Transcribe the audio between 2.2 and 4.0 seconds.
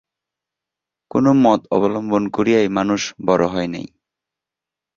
করিয়াই মানুষ বড় হয় নাই।